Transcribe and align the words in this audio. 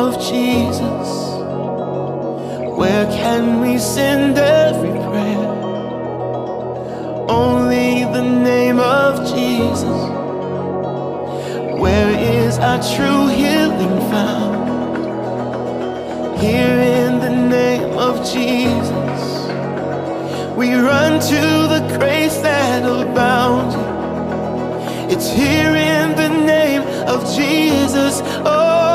of 0.00 0.14
Jesus, 0.14 1.08
where 2.80 3.04
can 3.20 3.60
we 3.60 3.76
send 3.76 4.38
every 4.38 4.96
prayer? 5.08 5.46
Only 7.28 8.04
the 8.04 8.22
name 8.22 8.78
of 8.80 9.12
Jesus, 9.34 10.00
where 11.84 12.10
is 12.18 12.58
our 12.58 12.80
true 12.94 13.26
healing 13.40 13.96
found? 14.12 14.56
Here 16.38 16.78
in 16.98 17.18
the 17.26 17.34
name 17.58 17.92
of 17.98 18.14
Jesus, 18.32 19.20
we 20.56 20.68
run 20.76 21.20
to 21.32 21.42
the 21.74 21.82
grace 21.98 22.38
that 22.38 22.84
abounds. 22.84 23.74
It's 25.12 25.28
here 25.30 25.74
in 25.76 26.16
the 26.16 26.30
name 26.46 26.84
of 27.06 27.20
Jesus. 27.36 28.22
Oh. 28.46 28.89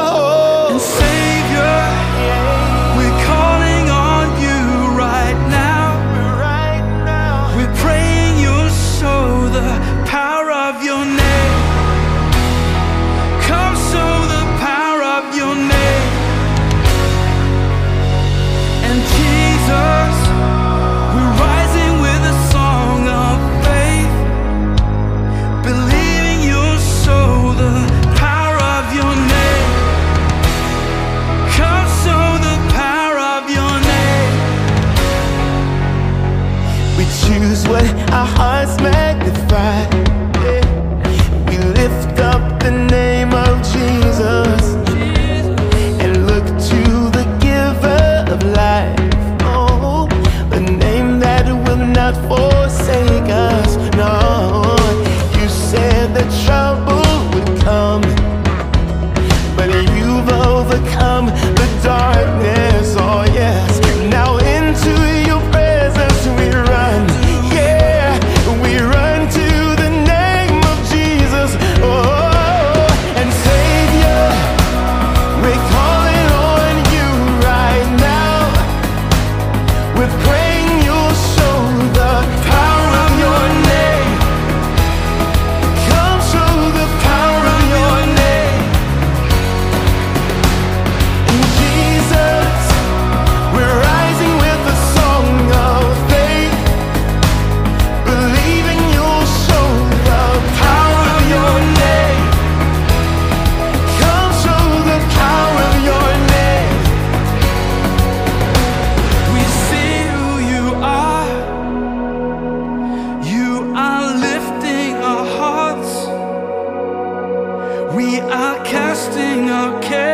okay 119.65 120.04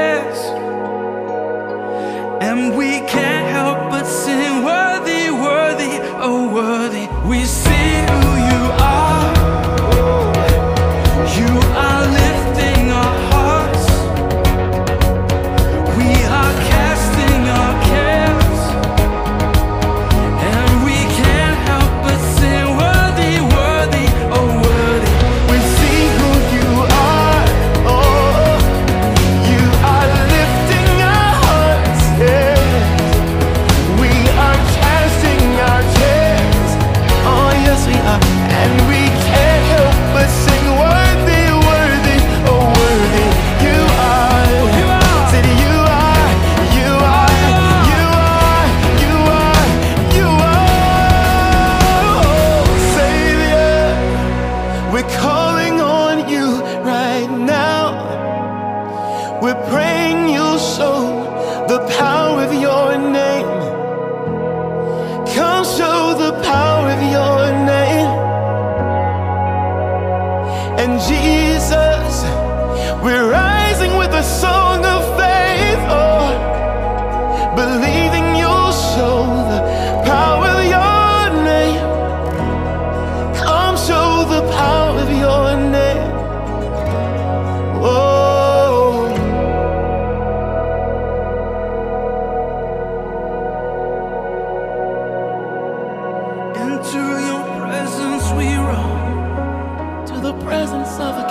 the 61.72 61.80
power 61.88 62.31